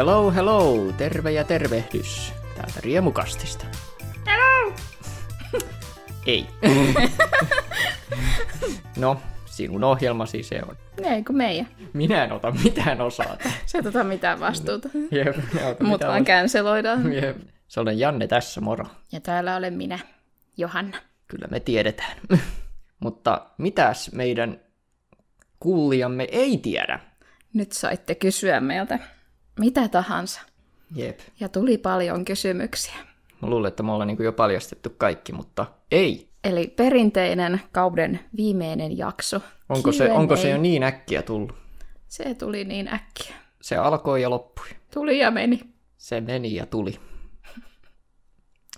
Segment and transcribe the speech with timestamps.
[0.00, 2.32] Hello, hello, terve ja tervehdys.
[2.54, 3.64] Täältä Riemukastista.
[4.26, 4.74] Hello!
[6.26, 6.46] Ei.
[8.96, 10.76] no, sinun ohjelmasi se on.
[11.04, 11.68] Ei kun meidän.
[11.92, 13.36] Minä en ota mitään osaa.
[13.66, 14.88] Se ei ota mitään vastuuta.
[15.10, 15.36] Jep,
[15.80, 17.12] Mut vaan canceloidaan.
[17.12, 17.36] Jep.
[17.68, 18.86] Se olen Janne tässä, moro.
[19.12, 19.98] Ja täällä olen minä,
[20.56, 20.98] Johanna.
[21.28, 22.16] Kyllä me tiedetään.
[23.00, 24.60] Mutta mitäs meidän
[25.58, 27.00] kuulijamme ei tiedä?
[27.52, 28.98] Nyt saitte kysyä meiltä
[29.60, 30.40] mitä tahansa.
[30.94, 31.20] Jep.
[31.40, 32.94] Ja tuli paljon kysymyksiä.
[33.42, 36.30] Mä luulen, että me ollaan niin jo paljastettu kaikki, mutta ei.
[36.44, 39.40] Eli perinteinen kauden viimeinen jakso.
[39.68, 41.54] Onko se, onko se jo niin äkkiä tullut?
[42.08, 43.34] Se tuli niin äkkiä.
[43.60, 44.66] Se alkoi ja loppui.
[44.94, 45.60] Tuli ja meni.
[45.98, 47.00] Se meni ja tuli.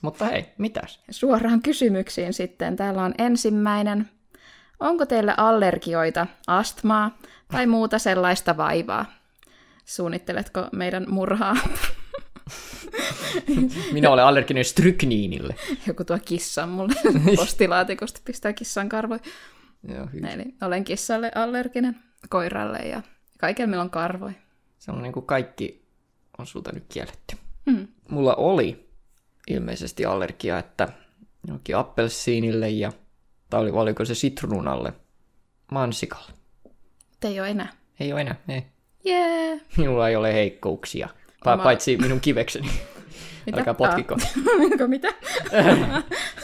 [0.03, 1.01] Mutta hei, mitäs?
[1.11, 2.77] Suoraan kysymyksiin sitten.
[2.77, 4.11] Täällä on ensimmäinen.
[4.81, 7.19] Onko teillä allergioita, astmaa
[7.53, 9.22] tai muuta sellaista vaivaa?
[9.85, 11.57] Suunnitteletko meidän murhaa?
[13.93, 15.55] Minä olen allerginen strykniinille.
[15.87, 16.95] Joku tuo kissan mulle
[17.37, 19.21] postilaatikosta pistää kissan karvoja.
[19.89, 20.29] Joo, hyvä.
[20.29, 21.97] Eli olen kissalle allerginen,
[22.29, 23.03] koiralle ja
[23.39, 24.35] kaiken millä on karvoja.
[24.79, 25.83] Se on niin kuin kaikki
[26.39, 27.37] on sulta nyt kielletty.
[27.67, 27.89] Mm.
[28.11, 28.89] Mulla oli
[29.49, 30.89] ilmeisesti allergia, että
[31.49, 32.93] jonkin appelsiinille ja,
[33.51, 34.93] tai oli, oliko se sitruunalle,
[35.73, 36.33] mansikalle.
[37.21, 37.73] Te ei ole enää.
[38.01, 38.67] Ei ole enää, ei.
[39.05, 39.61] Jee!
[39.79, 41.09] Minulla ei ole heikkouksia,
[41.45, 42.71] pa- Oma- paitsi minun kivekseni.
[43.47, 43.59] Mitä?
[43.59, 44.15] Älkää potkiko.
[44.15, 44.33] Ah.
[44.73, 45.09] Onko mitä?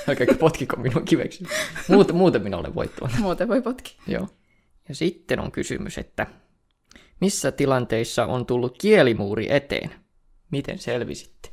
[0.08, 1.50] Älkää potkiko minun kivekseni.
[1.88, 3.10] Muuten, muuten minä olen voittava.
[3.18, 3.96] Muuten voi potki.
[4.06, 4.28] Joo.
[4.88, 6.26] Ja sitten on kysymys, että
[7.20, 9.90] missä tilanteissa on tullut kielimuuri eteen?
[10.50, 11.48] Miten selvisitte?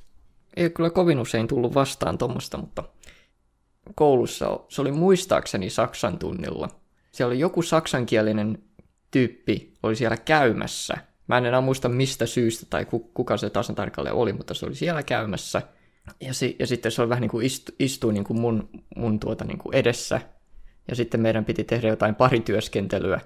[0.57, 2.83] Ei ole kyllä kovin usein tullut vastaan tuommoista, mutta
[3.95, 6.69] koulussa se oli muistaakseni saksan tunnilla.
[7.11, 8.63] Siellä oli joku saksankielinen
[9.15, 10.97] tyyppi, oli siellä käymässä.
[11.27, 14.65] Mä en enää muista mistä syystä tai ku- kuka se tasan tarkalleen oli, mutta se
[14.65, 15.61] oli siellä käymässä.
[16.21, 19.19] Ja, si- ja sitten se oli vähän niin kuin istu- istui niin kuin mun, mun
[19.19, 20.21] tuota niin kuin edessä.
[20.87, 23.21] Ja sitten meidän piti tehdä jotain parityöskentelyä.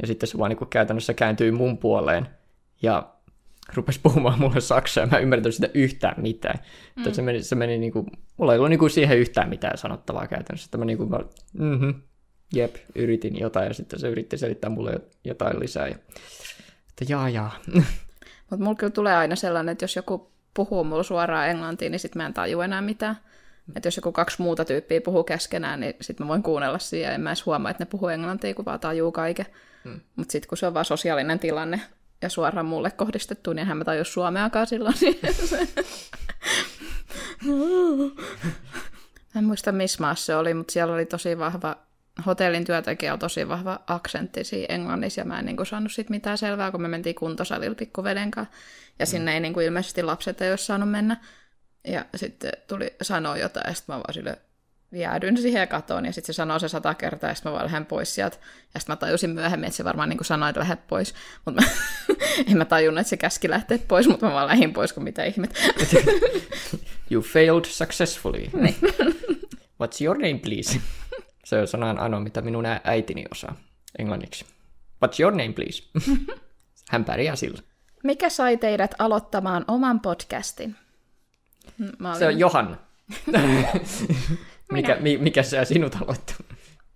[0.00, 2.28] Ja sitten se vaan niin kuin käytännössä kääntyi mun puoleen.
[2.82, 3.14] Ja
[3.74, 6.58] rupesi puhumaan mulle saksaa ja mä en ymmärtänyt sitä yhtään mitään.
[6.96, 7.12] Mm.
[7.12, 8.06] Se meni, se meni niin kuin,
[8.36, 10.66] mulla ei ollut niin kuin siihen yhtään mitään sanottavaa käytännössä.
[10.66, 11.18] Että mä niin kuin, mä,
[11.52, 11.94] mm-hmm,
[12.52, 15.88] jep, yritin jotain ja sitten se yritti selittää mulle jotain lisää.
[15.88, 15.96] Ja,
[16.88, 17.58] että jaa jaa.
[18.50, 22.14] Mutta mulla kyllä tulee aina sellainen, että jos joku puhuu mulla suoraan englantia, niin sit
[22.14, 23.16] mä en taju enää mitään.
[23.76, 27.14] Että jos joku kaksi muuta tyyppiä puhuu keskenään, niin sit mä voin kuunnella siihen ja
[27.14, 29.46] en mä edes huomaa, että ne puhuu englantia, kun vaan tajuu kaiken.
[29.84, 30.00] Hmm.
[30.16, 31.80] Mutta sitten kun se on vaan sosiaalinen tilanne
[32.22, 34.94] ja suoraan mulle kohdistettu, niin enhän mä taju suomeakaan silloin.
[35.48, 35.68] Se...
[39.36, 41.76] en muista missä maassa se oli, mutta siellä oli tosi vahva,
[42.26, 46.38] hotellin työntekijä oli tosi vahva aksentti siinä englannissa, ja mä en niin saanut siitä mitään
[46.38, 48.54] selvää, kun me mentiin kuntosalilla pikkuveden kanssa,
[48.98, 51.16] ja sinne ei niin kuin ilmeisesti lapset ei olisi saanut mennä.
[51.88, 54.38] Ja sitten tuli sanoa jotain, ja sitten mä vaan sille
[54.92, 57.64] jäädyin siihen ja katoin, ja sitten se sanoo se sata kertaa, ja sitten mä vaan
[57.64, 58.36] lähden pois sieltä.
[58.74, 61.14] Ja sitten mä tajusin myöhemmin, että se varmaan niin kuin sanoi, että lähde pois.
[61.44, 61.62] Mutta
[62.50, 65.24] en mä tajunnut, että se käski lähteä pois, mutta mä vaan lähdin pois, kun mitä
[65.24, 65.60] ihmettä.
[67.10, 68.46] You failed successfully.
[68.52, 68.76] Niin.
[69.82, 70.80] What's your name, please?
[71.52, 73.56] Se on sanan ainoa, mitä minun äitini osaa
[73.98, 74.44] englanniksi.
[75.04, 75.82] What's your name, please?
[76.90, 77.62] Hän pärjää sillä.
[78.04, 80.76] Mikä sai teidät aloittamaan oman podcastin?
[81.98, 82.76] Mä olin Se on Johanna.
[84.72, 86.36] mikä, mi, mikä se sinut aloittaa?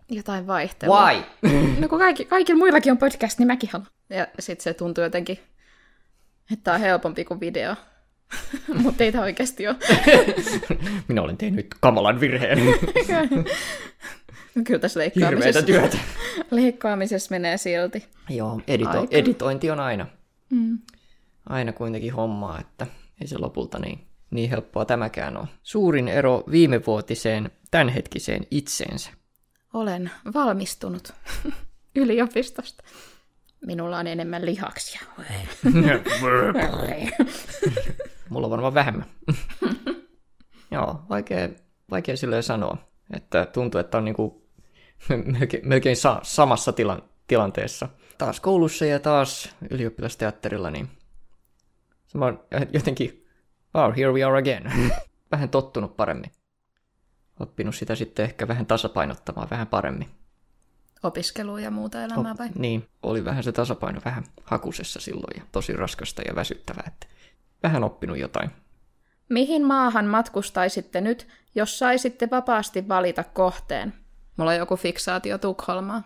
[0.09, 1.07] jotain vaihtelua.
[1.07, 1.23] Why?
[1.81, 3.91] No kun kaikki, kaikilla muillakin on podcast, niin mäkin haluan.
[4.11, 5.39] Ja sitten se tuntuu jotenkin,
[6.53, 7.75] että tää on helpompi kuin video.
[8.83, 9.77] Mutta ei tämä oikeasti ole.
[11.09, 12.59] Minä olen tehnyt kamalan virheen.
[14.65, 15.99] Kyllä tässä leikkaamisessa, työtä.
[16.51, 18.07] leikkaamisessa menee silti.
[18.31, 19.07] Joo, edito- Aika.
[19.11, 20.07] editointi on aina.
[20.51, 20.79] Mm.
[21.49, 22.87] Aina kuitenkin hommaa, että
[23.21, 25.47] ei se lopulta niin, niin helppoa tämäkään ole.
[25.63, 29.11] Suurin ero viimevuotiseen tämänhetkiseen itseensä.
[29.75, 31.13] Olen valmistunut
[31.97, 32.85] yliopistosta.
[33.67, 35.01] Minulla on enemmän lihaksia.
[38.31, 39.07] Mulla on varmaan vähemmän.
[40.71, 41.49] Joo, vaikea,
[41.91, 42.77] vaikea silleen sanoa.
[43.13, 44.46] Että tuntuu, että on niinku
[45.39, 47.89] melkein, melkein sa- samassa tilan, tilanteessa.
[48.19, 50.89] Taas koulussa ja taas ylioppilasteatterilla, niin
[52.07, 53.27] se on jotenkin,
[53.75, 54.73] wow, here we are again.
[55.33, 56.33] vähän tottunut paremmin.
[57.41, 60.09] Oppinut sitä sitten ehkä vähän tasapainottamaan vähän paremmin.
[61.03, 62.49] Opiskelua ja muuta elämää vai?
[62.55, 67.07] Niin, oli vähän se tasapaino vähän hakusessa silloin ja tosi raskasta ja väsyttävää, että
[67.63, 68.51] vähän oppinut jotain.
[69.29, 73.95] Mihin maahan matkustaisitte nyt, jos saisitte vapaasti valita kohteen?
[74.37, 76.03] Mulla on joku fiksaatio Tukholmaa,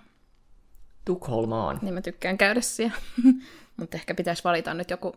[1.04, 1.78] Tukholmaan.
[1.82, 2.96] niin mä tykkään käydä siellä.
[3.76, 5.16] Mutta ehkä pitäisi valita nyt joku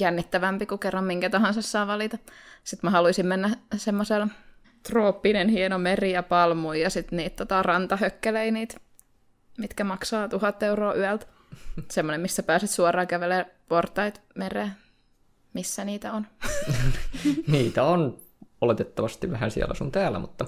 [0.00, 2.18] jännittävämpi kuin kerran minkä tahansa saa valita.
[2.64, 4.28] Sitten mä haluaisin mennä semmoisella
[4.82, 8.80] trooppinen hieno meri ja palmu ja sitten niitä tota, rantahökkelei, niitä,
[9.58, 11.26] mitkä maksaa tuhat euroa yöltä.
[11.90, 14.72] Semmoinen, missä pääset suoraan kävelemään portait mereen.
[15.54, 16.26] Missä niitä on?
[17.46, 18.18] Niitä on
[18.60, 20.46] oletettavasti vähän siellä sun täällä, mutta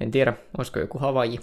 [0.00, 1.40] en tiedä, olisiko joku Havaji.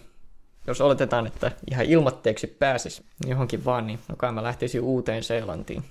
[0.67, 5.83] Jos oletetaan, että ihan ilmatteeksi pääsis johonkin vaan, niin no kai mä lähtisin uuteen Seelantiin.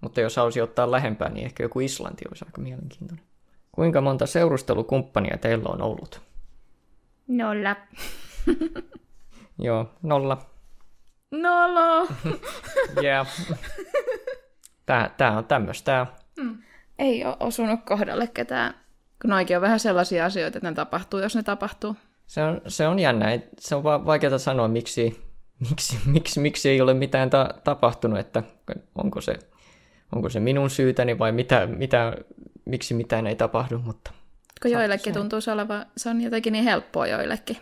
[0.00, 3.24] Mutta jos haluaisin ottaa lähempää, niin ehkä joku Islanti olisi aika mielenkiintoinen.
[3.72, 6.20] Kuinka monta seurustelukumppania teillä on ollut?
[7.28, 7.76] Nolla.
[9.58, 10.38] Joo, nolla.
[11.30, 12.08] Nolo!
[13.02, 13.28] Yeah.
[14.86, 16.06] Tää, tää on tämmöistä.
[16.98, 18.74] Ei ole osunut kohdalle ketään.
[19.22, 21.96] Kun noikin on vähän sellaisia asioita, että ne tapahtuu, jos ne tapahtuu.
[22.26, 23.26] Se on, se on jännä.
[23.60, 25.20] Se on vaan vaikeaa sanoa, miksi,
[25.70, 28.42] miksi, miksi, miksi ei ole mitään ta- tapahtunut, että
[28.94, 29.38] onko se,
[30.14, 32.12] onko se minun syytäni vai mitä, mitä,
[32.64, 34.10] miksi mitään ei tapahdu, mutta
[34.62, 37.56] Kun joillekin tuntuu se olevan, se on jotenkin niin helppoa joillekin.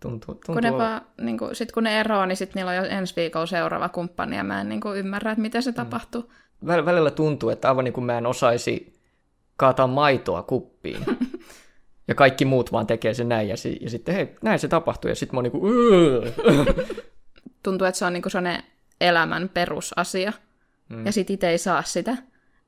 [0.00, 2.70] tuntuu, tuntuu Kun ne ole- vaan, niin kuin, sit kun ne eroaa, niin sit niillä
[2.70, 5.70] on jo ensi viikolla seuraava kumppani, ja mä en niin kuin, ymmärrä, että miten se
[5.70, 5.74] Mm.
[5.74, 6.32] tapahtuu.
[6.66, 9.00] Väl- välillä tuntuu, että aivan niin kuin mä en osaisi
[9.56, 11.04] kaataa maitoa kuppiin.
[12.08, 15.08] Ja kaikki muut vaan tekee sen näin, ja, si- ja sitten hei, näin se tapahtuu,
[15.08, 16.34] ja sitten mä oon niin kuin,
[17.62, 18.62] Tuntuu, että se on niin kuin sellainen
[19.00, 20.32] elämän perusasia,
[20.88, 21.06] mm.
[21.06, 22.16] ja sit itse ei saa sitä.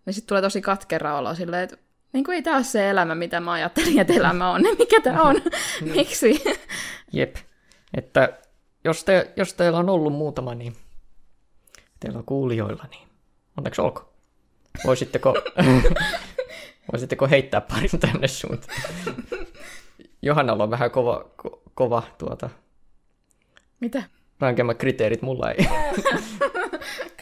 [0.06, 1.76] Niin sit tulee tosi katkera olo silleen, että
[2.12, 4.62] niin kuin ei tää ole se elämä, mitä mä ajattelin, että elämä on.
[4.62, 5.36] Niin mikä tää on?
[5.94, 6.44] Miksi?
[7.12, 7.36] Jep.
[7.94, 8.38] Että
[8.84, 10.76] jos, te, jos teillä on ollut muutama, niin
[12.00, 13.08] teillä on kuulijoilla, niin
[13.56, 14.12] onneksi olko.
[14.84, 15.34] Voisitteko,
[16.92, 18.78] voisitteko heittää parin tänne suuntaan?
[20.22, 22.50] Johannalla on vähän kova, ko, kova tuota,
[23.80, 24.02] Mitä?
[24.40, 25.68] rankemmat kriteerit, mulla ei.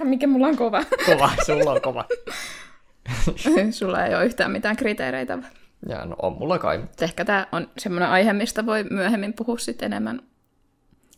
[0.04, 0.84] Mikä mulla on kova?
[1.06, 2.04] kova, sulla on kova.
[3.70, 5.38] Sulla ei ole yhtään mitään kriteereitä.
[5.88, 6.84] Ja no on mulla kai.
[7.00, 10.20] Ehkä tämä on semmoinen aihe, mistä voi myöhemmin puhua sitten enemmän.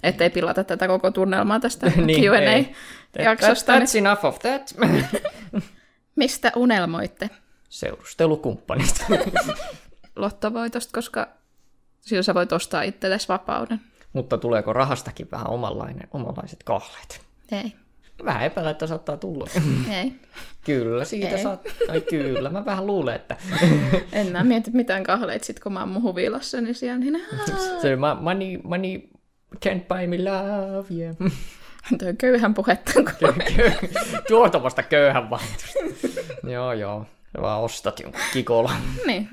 [0.02, 2.64] Ettei pilata tätä koko tunnelmaa tästä Niin, ei.
[2.64, 3.72] Q&A-jaksosta.
[3.72, 4.74] That, that's enough of that.
[6.16, 7.30] Mistä unelmoitte
[7.68, 9.04] Seurustelukumppanista.
[10.16, 11.28] lottovoitosta, koska
[12.00, 13.80] sillä sä voit ostaa itsellesi vapauden?
[14.12, 17.20] Mutta tuleeko rahastakin vähän omanlainen, omanlaiset kahleet?
[17.52, 17.72] Ei,
[18.24, 19.46] Vähän epäillä, että saattaa tulla.
[20.00, 20.12] ei.
[20.64, 21.42] Kyllä, siitä Ei.
[21.42, 21.66] saat...
[21.86, 23.36] Tai kyllä, mä vähän luulen, että
[24.12, 27.22] En mä mieti mitään kahleita sit, kun mä oon mun huvilassa, niin siellä niin
[27.82, 29.00] se money, money
[29.66, 31.16] can't buy me love, yeah.
[31.98, 32.92] Tuo köyhän puhetta.
[34.28, 35.78] Tuo on tommoista köyhän valitusta.
[36.50, 37.06] joo, joo.
[37.36, 38.72] Sä vaan ostat jonkun kikola.
[39.06, 39.28] niin.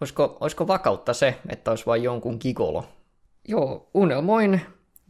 [0.00, 2.84] Olisiko, olisiko vakautta se, että olisi vain jonkun kikolo?
[3.48, 4.60] Joo, unelmoin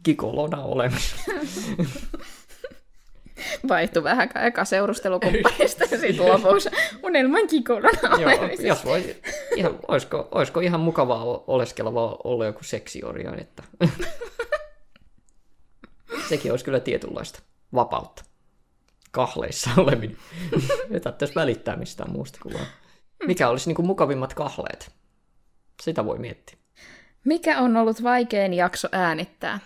[0.03, 1.15] kikolona olemista.
[3.69, 6.69] Vaihtui vähän eka seurustelukumppanista ja sitten lopuksi
[7.03, 9.15] unelman kikolana Joo, jos voi,
[9.55, 13.63] ihan, olisiko, olisiko ihan mukavaa oleskella vaan olla joku seksiorja, että
[16.29, 17.39] sekin olisi kyllä tietynlaista
[17.73, 18.23] vapautta.
[19.11, 20.17] Kahleissa oleminen.
[20.91, 22.65] Ei tarvitsisi välittää mistään muusta kuin vaan.
[23.27, 24.91] Mikä olisi niin kuin mukavimmat kahleet?
[25.81, 26.57] Sitä voi miettiä.
[27.25, 29.59] Mikä on ollut vaikein jakso äänittää?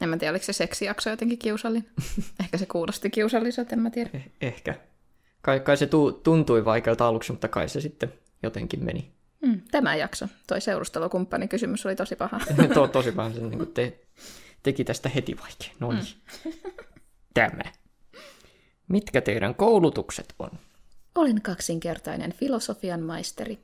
[0.00, 1.90] En mä tiedä, oliko se seksijakso jotenkin kiusallinen.
[2.40, 4.10] Ehkä se kuulosti kiusalliselta, en mä tiedä.
[4.14, 4.74] Eh- ehkä.
[5.42, 8.12] Kai, kai se tu- tuntui vaikealta aluksi, mutta kai se sitten
[8.42, 9.12] jotenkin meni.
[9.46, 12.40] Mm, tämä jakso, toi seurustelukumppani kysymys oli tosi paha.
[12.74, 13.98] to, tosi vähän se niin te,
[14.62, 15.70] teki tästä heti vaikea.
[15.80, 16.06] No niin.
[17.34, 17.62] Tämä.
[18.88, 20.50] Mitkä teidän koulutukset on?
[21.14, 23.58] Olin kaksinkertainen filosofian maisteri.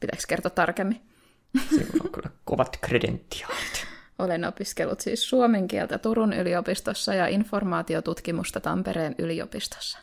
[0.00, 1.00] Pitääkö kertoa tarkemmin?
[1.68, 3.86] Sinulla on kyllä kovat kredentiaalit.
[4.18, 9.98] Olen opiskellut siis suomen kieltä Turun yliopistossa ja informaatiotutkimusta Tampereen yliopistossa.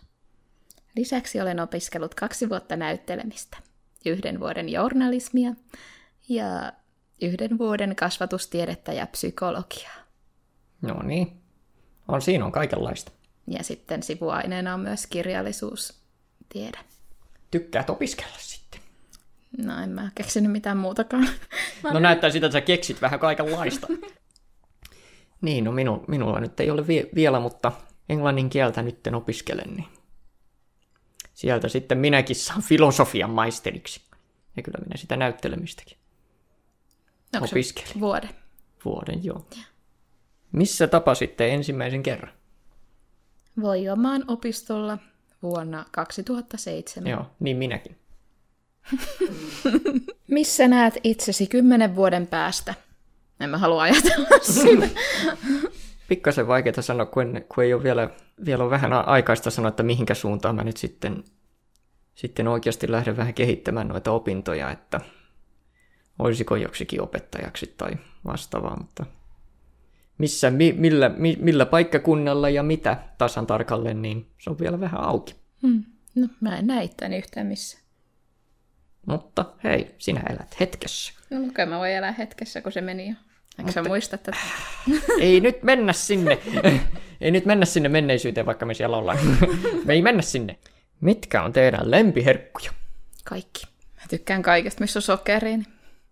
[0.96, 3.58] Lisäksi olen opiskellut kaksi vuotta näyttelemistä,
[4.06, 5.54] yhden vuoden journalismia
[6.30, 6.74] ja
[7.22, 9.96] yhden vuoden kasvatustiedettä ja psykologiaa.
[10.82, 11.42] No niin.
[12.08, 13.12] On, siinä on kaikenlaista.
[13.48, 16.80] Ja sitten sivuaineena on myös kirjallisuustiede.
[17.52, 18.82] Tykkäät opiskella sitten.
[19.58, 21.24] No en mä keksinyt mitään muutakaan.
[21.84, 23.88] Mä No näyttää sitä, että sä keksit vähän kaikenlaista.
[25.42, 27.72] niin, no minu, minulla nyt ei ole vie, vielä, mutta
[28.10, 29.88] englannin kieltä nyt opiskelen, niin
[31.34, 34.02] sieltä sitten minäkin saan filosofian maisteriksi.
[34.58, 35.98] Ja kyllä minä sitä näyttelemistäkin
[37.36, 38.00] Onko se opiskelin.
[38.00, 38.30] Vuoden.
[38.86, 39.48] Vuoden, joo.
[40.52, 42.34] Missä tapasitte ensimmäisen kerran?
[43.62, 44.98] Voijomaan opistolla
[45.44, 47.12] vuonna 2007.
[47.12, 47.98] Joo, niin minäkin.
[50.28, 52.74] Missä näet itsesi kymmenen vuoden päästä?
[53.40, 54.88] En mä halua ajatella sitä.
[56.08, 58.10] pikkasen vaikeaa sanoa, kun, kun ei ole vielä,
[58.46, 61.24] vielä ole vähän aikaista sanoa, että mihinkä suuntaan mä nyt sitten,
[62.16, 65.02] sitten oikeasti lähden vähän kehittämään noita opintoja, että
[66.20, 67.92] olisiko joksikin opettajaksi tai
[68.26, 69.06] vastaavaa, mutta
[70.18, 75.04] missä, mi, millä, mi, millä paikkakunnalla ja mitä tasan tarkalleen, niin se on vielä vähän
[75.04, 75.36] auki.
[75.62, 75.84] Hmm.
[76.16, 77.78] No, mä en näe itteni yhtään missä.
[79.06, 81.14] Mutta hei, sinä elät hetkessä.
[81.30, 83.16] No, mutta mä voin elää hetkessä, kun se meni jo.
[83.60, 84.38] Eikö sä muista tätä?
[85.22, 86.40] ei nyt mennä sinne.
[87.22, 89.18] ei nyt mennä sinne menneisyyteen, vaikka me siellä ollaan.
[89.86, 90.58] me ei mennä sinne.
[91.02, 92.72] Mitkä on teidän lempiherkkuja?
[93.24, 93.64] Kaikki.
[93.96, 95.66] Mä tykkään kaikesta, missä on sokeriin.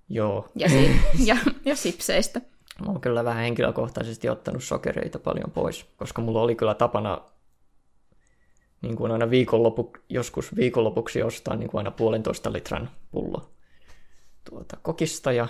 [0.09, 0.51] Joo.
[0.55, 2.41] Ja, si- ja, ja sipseistä.
[2.79, 7.21] Mä oon kyllä vähän henkilökohtaisesti ottanut sokereita paljon pois, koska mulla oli kyllä tapana
[8.81, 13.49] niin kuin aina viikonlopu, joskus viikonlopuksi ostaa niin kuin aina puolentoista litran pullo
[14.49, 15.47] tuota, kokista ja,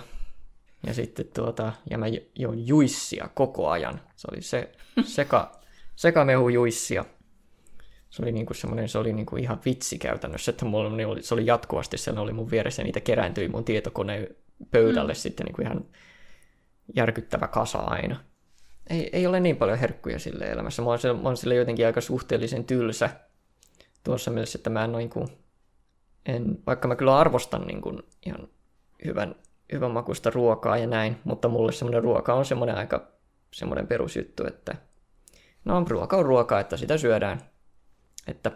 [0.86, 4.00] ja sitten tuota, ja mä join juissia koko ajan.
[4.16, 4.72] Se oli se
[5.16, 5.60] seka,
[5.96, 7.04] sekamehu juissia.
[8.10, 11.22] Se oli, niin kuin semmoinen, se oli niin kuin ihan vitsi käytännössä, että mulla oli,
[11.22, 14.28] se oli jatkuvasti, siellä oli mun vieressä ja niitä kerääntyi mun tietokoneen
[14.70, 15.16] pöydälle mm.
[15.16, 15.84] sitten niin kuin ihan
[16.94, 18.24] järkyttävä kasa aina.
[18.90, 20.82] Ei, ei ole niin paljon herkkuja sille elämässä.
[20.82, 23.10] Mä oon, sille, mä oon sille jotenkin aika suhteellisen tylsä
[24.04, 25.28] tuossa mielessä, että mä en, niin kuin,
[26.26, 28.48] en vaikka mä kyllä arvostan niin kuin ihan
[29.04, 29.34] hyvän,
[29.72, 33.16] hyvän makuista ruokaa ja näin, mutta mulle semmoinen ruoka on semmoinen aika
[33.50, 34.74] semmoinen perusjuttu, että
[35.64, 37.40] no ruoka on ruokaa, että sitä syödään,
[38.26, 38.52] että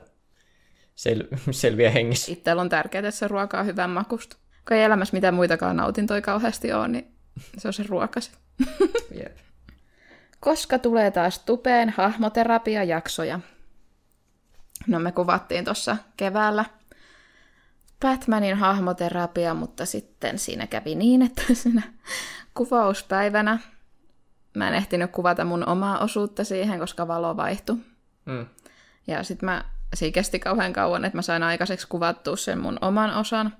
[0.96, 2.32] sel- selviä hengissä.
[2.32, 4.36] Itsellä on tärkeää, että se ruoka on hyvän makusta.
[4.68, 7.19] Kun ei elämässä mitään muitakaan nautintoja kauheasti ole, niin
[7.58, 8.32] se on se ruokas.
[9.20, 9.36] Jep.
[10.40, 13.40] Koska tulee taas tupeen hahmoterapiajaksoja?
[14.86, 16.64] No me kuvattiin tuossa keväällä
[18.00, 21.82] Batmanin hahmoterapia, mutta sitten siinä kävi niin, että siinä
[22.54, 23.58] kuvauspäivänä
[24.56, 27.76] mä en ehtinyt kuvata mun omaa osuutta siihen, koska valo vaihtui.
[28.24, 28.46] Mm.
[29.06, 33.14] Ja sitten mä, siinä kesti kauhean kauan, että mä sain aikaiseksi kuvattua sen mun oman
[33.14, 33.56] osan,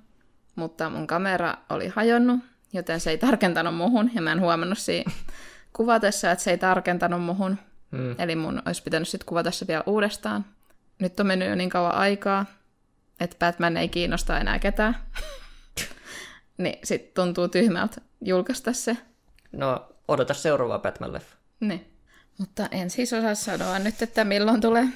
[0.55, 2.41] mutta mun kamera oli hajonnut,
[2.73, 5.13] joten se ei tarkentanut muhun, ja mä en huomannut siinä
[5.77, 7.59] kuvatessa, että se ei tarkentanut muhun.
[7.91, 8.15] Mm.
[8.19, 10.45] Eli mun olisi pitänyt sitten kuvata se vielä uudestaan.
[10.99, 12.47] Nyt on mennyt jo niin kauan aikaa,
[13.21, 14.97] että Batman ei kiinnosta enää ketään.
[16.59, 18.97] niin sit tuntuu tyhmältä julkaista se.
[19.53, 21.37] No, odota seuraavaa Batman-leffa.
[21.61, 21.87] Niin.
[22.39, 24.89] Mutta en siis osaa sanoa nyt, että milloin tulee.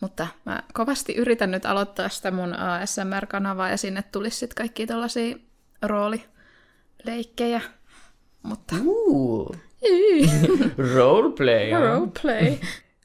[0.00, 5.36] Mutta mä kovasti yritän nyt aloittaa sitä mun ASMR-kanavaa ja sinne tulisi sitten kaikki tällaisia
[5.86, 7.60] roolileikkejä.
[8.42, 8.76] Mutta...
[8.84, 9.56] Uh.
[10.94, 11.70] Roleplay.
[11.70, 12.56] Roleplay.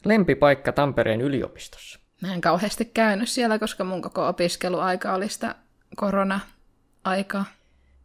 [0.05, 1.99] Lempipaikka Tampereen yliopistossa.
[2.21, 5.55] Mä en kauheasti käynyt siellä, koska mun koko opiskeluaika oli sitä
[5.95, 7.45] korona-aikaa.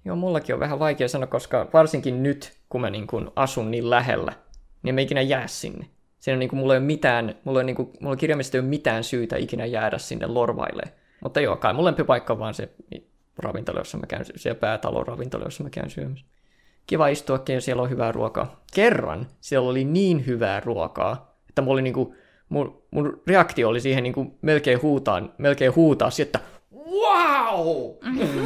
[0.04, 3.90] Joo, mullakin on vähän vaikea sanoa, koska varsinkin nyt, kun mä niin kun asun niin
[3.90, 4.32] lähellä,
[4.82, 5.86] niin mä ikinä jää sinne.
[6.20, 8.68] Siinä on niin kuin, mulla ei ole mitään, mulla, on niin kuin, mulla ei ole
[8.68, 10.82] mitään syytä ikinä jäädä sinne lorvaille.
[11.20, 12.68] Mutta joo, kai mun lempipaikka on vaan se
[13.38, 16.26] ravintola, jossa mä käyn, se päätalon ravintola, jossa mä käyn syömässä.
[16.86, 18.64] Kiva istuakin ja siellä on hyvää ruokaa.
[18.74, 22.16] Kerran siellä oli niin hyvää ruokaa, että mulla oli niin kuin,
[22.48, 26.40] mun, mun reaktio oli siihen niin kuin melkein huutaa, melkein huutaa että
[26.74, 27.90] wow!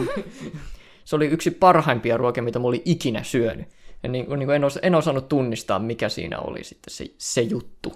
[1.04, 3.68] se oli yksi parhaimpia ruokia, mitä mä olin ikinä syönyt.
[4.02, 7.94] Ja niin, niin en, os, en osannut tunnistaa, mikä siinä oli sitten se, se juttu.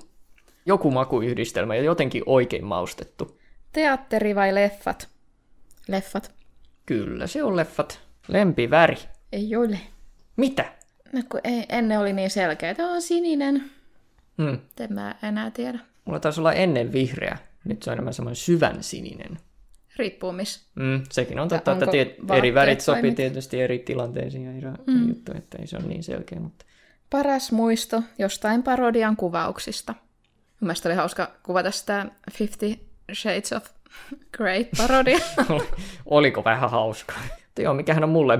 [0.67, 3.39] Joku makuyhdistelmä ja jotenkin oikein maustettu.
[3.73, 5.09] Teatteri vai leffat?
[5.89, 6.42] Leffat.
[6.93, 8.01] Kyllä, se on leffat.
[8.29, 8.97] Lempiväri.
[9.33, 9.79] Ei ole.
[10.37, 10.73] Mitä?
[11.13, 13.71] No kun ei, ennen oli niin selkeä, että on sininen.
[14.43, 14.59] Hmm.
[14.81, 15.79] En mä enää tiedä.
[16.05, 17.39] Mulla taisi olla ennen vihreä.
[17.65, 19.39] Nyt se on enemmän semmoinen syvän sininen.
[19.97, 20.61] Riippuu missä.
[20.75, 23.15] Mm, sekin on totta, että tiet, eri värit sopii mit?
[23.15, 25.09] tietysti eri tilanteisiin ja eri mm.
[25.09, 26.41] juttuja, että ei se ole niin selkeä.
[26.41, 26.65] Mutta...
[27.11, 29.95] Paras muisto jostain parodian kuvauksista.
[30.61, 32.79] Mielestäni oli hauska kuvata sitä Fifty
[33.15, 33.65] Shades of
[34.37, 35.19] Grey parodia.
[36.07, 37.23] Oliko vähän hauskaa?
[37.45, 38.39] Mutta joo, mikähän on mulle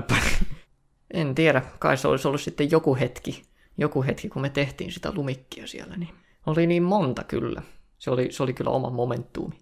[1.13, 3.43] En tiedä, kai se olisi ollut sitten joku hetki,
[3.77, 6.09] joku hetki, kun me tehtiin sitä lumikkia siellä, niin
[6.45, 7.61] oli niin monta kyllä.
[7.99, 9.55] Se oli, se oli kyllä oma momentuumi.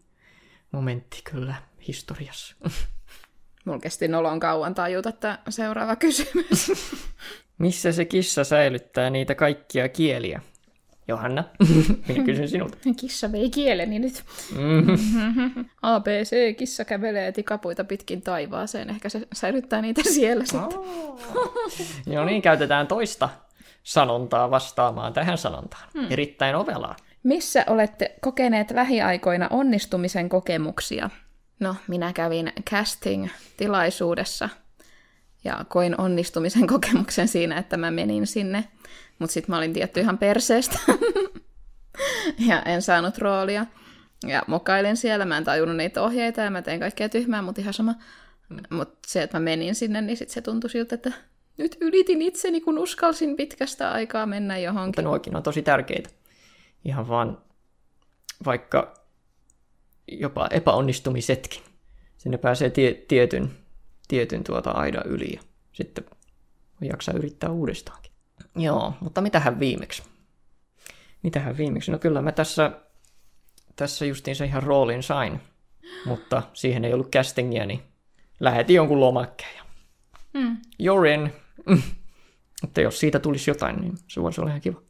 [0.71, 1.55] Momentti kyllä
[1.87, 2.55] historiassa.
[3.65, 6.71] Mulla kesti nolon kauan tajuta että seuraava kysymys.
[7.57, 10.41] Missä se kissa säilyttää niitä kaikkia kieliä?
[11.07, 11.43] Johanna,
[12.07, 12.77] minä kysyn sinulta.
[12.99, 14.23] Kissa vei kieleni nyt.
[14.55, 14.87] Mm.
[15.81, 18.89] ABC, kissa kävelee tikapuita pitkin taivaaseen.
[18.89, 20.79] Ehkä se säilyttää niitä siellä sitten.
[22.13, 23.29] Joo niin, käytetään toista
[23.83, 25.83] sanontaa vastaamaan tähän sanontaan.
[25.93, 26.07] Hmm.
[26.09, 26.95] Erittäin ovelaa.
[27.23, 31.09] Missä olette kokeneet lähiaikoina onnistumisen kokemuksia?
[31.59, 34.49] No, minä kävin casting-tilaisuudessa
[35.43, 38.63] ja koin onnistumisen kokemuksen siinä, että mä menin sinne
[39.21, 40.79] Mutta sitten mä olin tietty ihan perseestä.
[42.49, 43.65] ja en saanut roolia.
[44.27, 47.73] Ja mokailin siellä, mä en tajunnut niitä ohjeita ja mä tein kaikkea tyhmää, mutta ihan
[47.73, 47.95] sama.
[48.49, 48.57] Mm.
[48.69, 51.11] Mutta se, että mä menin sinne, niin sit se tuntui siltä, että
[51.57, 54.87] nyt ylitin itseni, kun uskalsin pitkästä aikaa mennä johonkin.
[54.87, 56.09] Mutta nuokin on tosi tärkeitä.
[56.85, 57.37] Ihan vaan
[58.45, 58.93] vaikka
[60.07, 61.61] jopa epäonnistumisetkin.
[62.17, 63.51] Sinne pääsee tie, tietyn,
[64.07, 65.41] tietyn tuota aidan yli ja
[65.73, 66.05] sitten
[66.81, 68.10] jaksaa yrittää uudestaankin.
[68.55, 70.03] Joo, mutta mitähän viimeksi?
[71.23, 71.91] Mitähän viimeksi?
[71.91, 72.71] No kyllä mä tässä,
[73.75, 75.41] tässä justiin se ihan roolin sain,
[76.05, 77.81] mutta siihen ei ollut castingia, niin
[78.39, 79.65] lähetin jonkun lomakkeen.
[80.33, 80.57] Mm.
[80.83, 81.33] You're in.
[82.61, 84.81] Mutta jos siitä tulisi jotain, niin se voisi olla ihan kiva.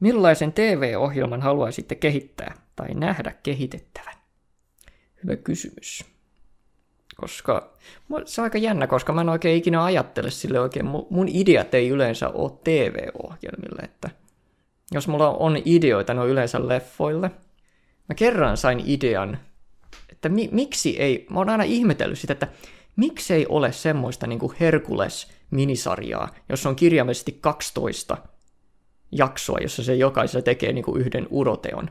[0.00, 4.14] Millaisen TV-ohjelman haluaisitte kehittää tai nähdä kehitettävän?
[5.22, 6.04] Hyvä kysymys.
[7.20, 7.72] Koska
[8.24, 10.86] se on aika jännä, koska mä en oikein ikinä ajattele sille oikein.
[10.86, 14.10] Mun ideat ei yleensä ole TV-ohjelmille, että
[14.92, 17.30] jos mulla on ideoita, ne on yleensä leffoille.
[18.08, 19.38] Mä kerran sain idean,
[20.12, 22.48] että mi- miksi ei, mä oon aina ihmetellyt sitä, että
[22.96, 28.16] miksei ole semmoista niin kuin Herkules-minisarjaa, jossa on kirjaimellisesti 12
[29.12, 31.90] jaksoa, jossa se jokaisessa tekee niin kuin yhden uroteon.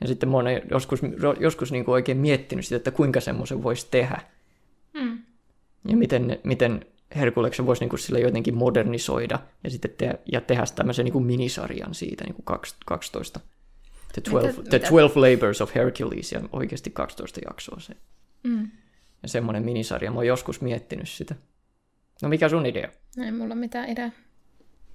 [0.00, 1.00] Ja sitten mä oon joskus,
[1.40, 4.20] joskus niin kuin oikein miettinyt sitä, että kuinka semmoisen voisi tehdä.
[5.00, 5.18] Mm.
[5.88, 6.84] Ja miten, miten
[7.16, 11.26] Herkuleksen voisi niin kuin sillä jotenkin modernisoida ja sitten te- ja tehdä tämmöisen niin kuin
[11.26, 13.40] minisarjan siitä niin kuin 12.
[14.12, 17.94] The 12, mitä, the 12 Labors of Hercules ja oikeasti 12 jaksoa se.
[18.42, 18.70] Mm.
[19.22, 20.10] Ja semmoinen minisarja.
[20.10, 21.34] Mä oon joskus miettinyt sitä.
[22.22, 22.88] No mikä sun idea?
[23.24, 24.10] Ei mulla mitään idea.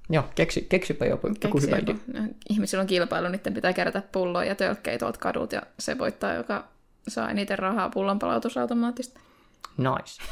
[0.09, 1.95] Joo, keksi, keksipä joku, Keksi joku hyvä idea.
[2.13, 6.33] No, ihmisillä on kilpailu, niiden pitää kerätä pulloja ja tölkkejä tuolta kadut ja se voittaa,
[6.33, 6.67] joka
[7.07, 9.19] saa eniten rahaa pullon palautusautomaattista.
[9.77, 10.23] Nice.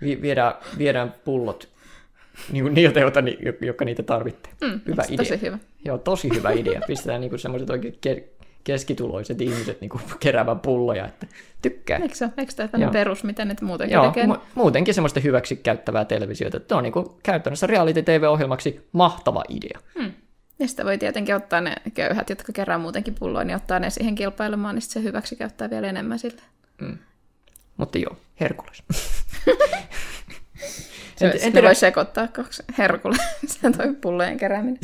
[0.22, 1.68] viedään, viedään pullot
[2.52, 3.20] niin niiltä, joita,
[3.60, 4.52] jotka niitä tarvitsee.
[4.60, 5.16] Mm, hyvä idea.
[5.16, 5.58] Tosi hyvä.
[5.84, 6.80] Joo, tosi hyvä idea.
[6.86, 8.24] Pistetään niin semmoiset oikein
[8.64, 11.26] keskituloiset ihmiset niin kuin keräävän pulloja, että
[11.62, 11.98] tykkää.
[11.98, 14.24] Eikö se Eikö tämä perus, mitä ne muutenkin Joo, tekee?
[14.24, 16.60] Mu- muutenkin semmoista hyväksi käyttävää televisiota.
[16.60, 19.80] Tämä on niin kuin käytännössä reality-tv-ohjelmaksi mahtava idea.
[19.98, 20.12] Hmm.
[20.58, 24.14] Ja sitten voi tietenkin ottaa ne köyhät, jotka kerää muutenkin pulloa, niin ottaa ne siihen
[24.14, 26.42] kilpailemaan, niin se hyväksi käyttää vielä enemmän sille.
[26.80, 26.98] Hmm.
[27.76, 28.82] Mutta joo, Herkules.
[31.16, 31.66] Se, en, en tiedä...
[31.66, 34.78] voi sekoittaa kaksi Herkules, se toi pullojen kerääminen.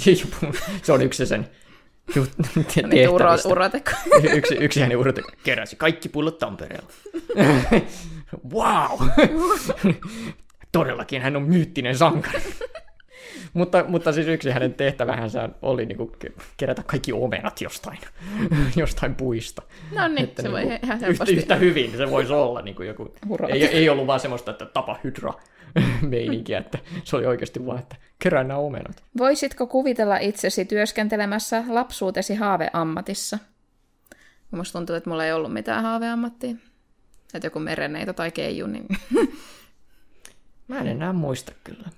[0.82, 1.48] se on yksi sen
[3.10, 3.90] uro, uroteko.
[4.34, 6.88] yksi, yksi hänen uroteko keräsi kaikki pullot Tampereella.
[8.52, 9.08] wow!
[10.72, 12.42] Todellakin hän on myyttinen sankari.
[13.56, 16.12] Mutta, mutta siis yksi hänen tehtävänsä oli niinku
[16.56, 17.98] kerätä kaikki omenat jostain,
[18.76, 19.62] jostain puista.
[19.94, 21.32] No niin, että se niinku, voi ihan helposti.
[21.32, 23.14] Yhtä, yhtä hyvin se voisi olla niinku joku,
[23.48, 25.32] ei, ei ollut vaan semmoista, että tapa hydra
[26.08, 29.02] meininkiä, että se oli oikeasti vaan, että kerää nämä omenat.
[29.18, 33.38] Voisitko kuvitella itsesi työskentelemässä lapsuutesi haaveammatissa?
[34.50, 36.54] Musta tuntuu, että mulla ei ollut mitään haaveammattia.
[37.34, 38.86] Että joku merenneito tai keiju, niin...
[40.68, 41.88] mä en enää muista kyllä.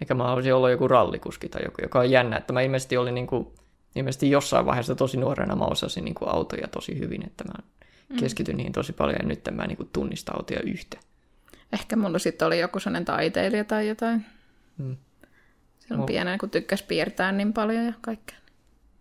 [0.00, 3.14] Eikä mä olisi ollut joku rallikuski tai joku, joka on jännä, että mä ilmeisesti olin
[3.14, 3.46] niin kuin,
[3.94, 7.54] ilmeisesti jossain vaiheessa tosi nuorena mä osasin niin kuin autoja tosi hyvin, että mä
[8.08, 8.16] mm.
[8.16, 10.98] keskityn niihin tosi paljon ja nyt mä en niin kuin tunnista autoja yhtä.
[11.72, 14.24] Ehkä mulla sitten oli joku sellainen taiteilija tai jotain.
[14.78, 14.96] Mm.
[15.78, 16.06] Silloin Mul...
[16.06, 18.36] pienenä, kun tykkäsi piirtää niin paljon ja kaikkea.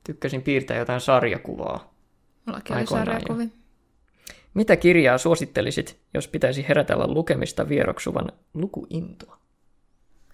[0.03, 1.93] Tykkäsin piirtää jotain sarjakuvaa.
[2.45, 3.47] Mullakin oli sarjakuvia.
[4.53, 9.38] Mitä kirjaa suosittelisit, jos pitäisi herätellä lukemista vieroksuvan lukuintoa?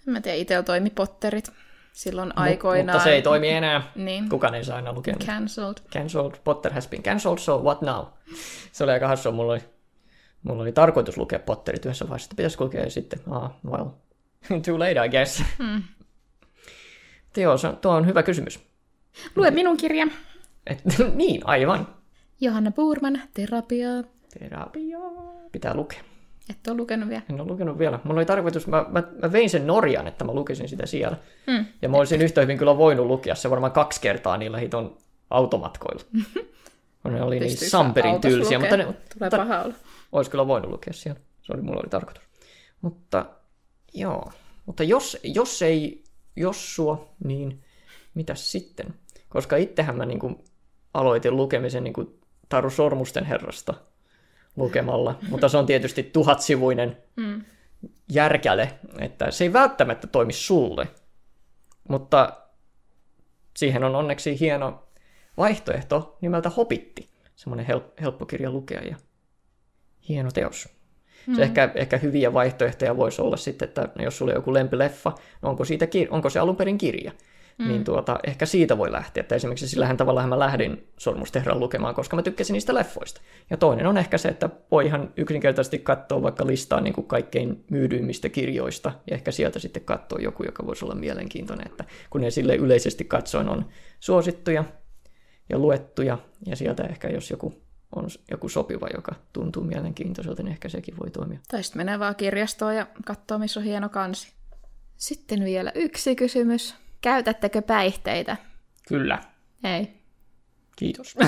[0.06, 1.52] Mä tiedän, itsellä toimi Potterit
[1.94, 2.96] silloin Mut, aikoinaan.
[2.96, 3.92] Mutta se ei toimi enää.
[3.96, 4.30] niin.
[4.30, 5.16] Kukaan ei saa aina lukea.
[5.26, 5.78] Cancelled.
[5.94, 6.34] Cancelled.
[6.44, 8.06] Potter has been cancelled, so what now?
[8.72, 9.32] Se oli aika hassua.
[9.32, 9.62] Mulla oli
[10.44, 13.86] Mulla oli tarkoitus lukea Potterit yhdessä vaiheessa, että pitäisi lukea ja sitten, ah, well,
[14.66, 15.44] too late I guess.
[15.58, 15.84] Hmm.
[17.38, 18.60] Joo, se, tuo on hyvä kysymys.
[19.36, 20.08] Lue minun kirja.
[20.68, 20.82] Et,
[21.16, 21.88] niin, aivan.
[22.42, 24.04] Johanna Puurman, Terapiaa.
[24.40, 25.12] Terapiaa.
[25.52, 26.00] Pitää lukea.
[26.50, 27.22] Et ole lukenut vielä.
[27.30, 28.00] En ole lukenut vielä.
[28.04, 31.18] Mulla oli tarkoitus, mä, mä, mä vein sen Norjan, että mä lukisin sitä siellä.
[31.52, 31.66] Hmm.
[31.82, 34.98] Ja mä olisin yhtä hyvin kyllä voinut lukea se varmaan kaksi kertaa niillä hiton
[35.30, 36.04] automatkoilla.
[37.12, 38.60] ne oli niin Samperin tylsiä.
[38.60, 39.74] Mutta ne, Tulee mutta, paha olla.
[40.12, 41.20] Olisi kyllä voinut lukea siellä.
[41.42, 42.24] Se oli, mulla oli tarkoitus.
[42.82, 43.26] Mutta
[43.94, 44.32] joo.
[44.66, 46.04] Mutta jos, jos ei
[46.36, 47.64] Jossua, niin
[48.14, 48.94] mitä sitten?
[49.30, 50.44] Koska itsehän mä niin kuin
[50.94, 53.74] aloitin lukemisen niin kuin Taru Sormusten herrasta
[54.56, 57.42] lukemalla, mutta se on tietysti tuhatsivuinen mm.
[58.12, 60.88] järkäle, että se ei välttämättä toimi sulle,
[61.90, 62.42] mutta
[63.58, 64.84] siihen on onneksi hieno
[65.38, 68.96] vaihtoehto nimeltä Hopitti, semmoinen help- helppo kirja lukea ja
[70.10, 70.70] hieno teos.
[71.36, 75.66] Se ehkä, ehkä hyviä vaihtoehtoja voisi olla sitten, että jos sulla on joku lempileffa, onko,
[75.66, 77.12] siitä, onko se alun perin kirja?
[77.58, 77.68] Mm.
[77.68, 79.22] Niin tuota, ehkä siitä voi lähteä.
[79.22, 83.22] Että esimerkiksi sillähän tavallaan mä lähdin Sormusten lukemaan, koska mä tykkäsin niistä leffoista.
[83.50, 87.66] Ja toinen on ehkä se, että voi ihan yksinkertaisesti katsoa vaikka listaa niin kuin kaikkein
[87.72, 92.32] myydyimmistä kirjoista, ja ehkä sieltä sitten katsoa joku, joka voisi olla mielenkiintoinen, että kun ne
[92.32, 93.66] sille yleisesti katsoen on
[94.00, 94.64] suosittuja
[95.50, 97.54] ja luettuja, ja sieltä ehkä jos joku
[97.96, 101.40] on joku sopiva, joka tuntuu mielenkiintoiselta, niin ehkä sekin voi toimia.
[101.48, 104.34] Tai sitten menee vaan kirjastoon ja katsoo, missä on hieno kansi.
[104.98, 106.85] Sitten vielä yksi kysymys.
[107.06, 108.38] Käytättekö päihteitä?
[108.88, 109.20] Kyllä.
[109.64, 110.02] Ei.
[110.76, 111.16] Kiitos.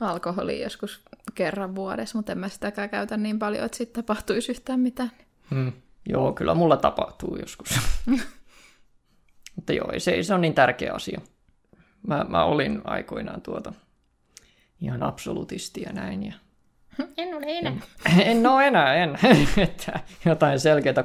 [0.00, 1.02] Alkoholi joskus
[1.34, 5.10] kerran vuodessa, mutta en mä sitäkään käytä niin paljon, että sitten tapahtuisi yhtään mitään.
[5.50, 5.72] Hmm.
[6.08, 7.80] Joo, kyllä mulla tapahtuu joskus.
[9.56, 11.20] mutta joo, se, se on niin tärkeä asia.
[12.06, 13.72] Mä, mä olin aikoinaan tuota
[14.80, 16.26] ihan absolutisti ja näin.
[16.26, 16.32] Ja...
[17.18, 17.72] En ole enää.
[18.06, 19.18] En, en ole enää, en.
[19.56, 21.02] että jotain selkeää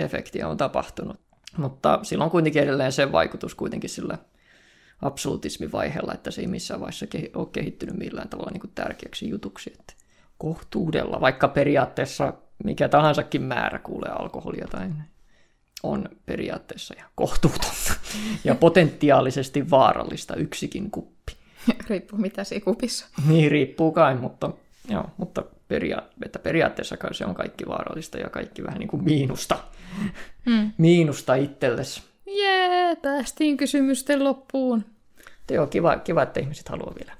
[0.00, 1.20] korruptoitumisefektiä on tapahtunut.
[1.56, 4.18] Mutta sillä on kuitenkin edelleen se vaikutus kuitenkin sillä
[5.02, 9.72] absolutismivaiheella, että se ei missään vaiheessa ole kehittynyt millään tavalla niin kuin tärkeäksi jutuksi.
[9.80, 9.94] Että
[10.38, 12.34] kohtuudella, vaikka periaatteessa
[12.64, 14.88] mikä tahansakin määrä kuulee alkoholia tai
[15.82, 17.94] on periaatteessa ja kohtuutonta
[18.44, 21.32] ja potentiaalisesti vaarallista yksikin kuppi.
[21.88, 23.06] Riippuu mitä siinä kupissa.
[23.28, 24.50] Niin, riippuu kai, mutta,
[24.88, 29.58] joo, mutta peria- että periaatteessa se on kaikki vaarallista ja kaikki vähän niin kuin miinusta.
[30.46, 30.72] Hmm.
[30.78, 32.02] Miinusta itsellesi.
[32.26, 34.84] Jee, päästiin kysymysten loppuun.
[35.50, 37.12] Joo, kiva, kiva, että ihmiset haluaa vielä.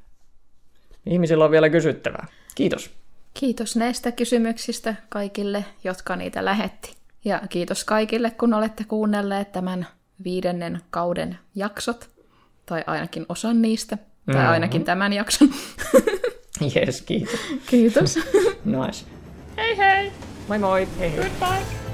[1.06, 2.26] Ihmisillä on vielä kysyttävää.
[2.54, 2.90] Kiitos.
[3.34, 6.96] Kiitos näistä kysymyksistä kaikille, jotka niitä lähetti.
[7.24, 9.86] Ja kiitos kaikille, kun olette kuunnelleet tämän
[10.24, 12.10] viidennen kauden jaksot,
[12.66, 14.50] tai ainakin osan niistä, tai mm-hmm.
[14.50, 15.48] ainakin tämän jakson.
[16.74, 17.40] Yes, kiitos.
[17.66, 18.18] Kiitos.
[18.64, 19.04] nice.
[19.56, 20.12] Hei hei!
[20.48, 20.86] Moi moi!
[20.98, 21.10] Hei!
[21.10, 21.89] Goodbye!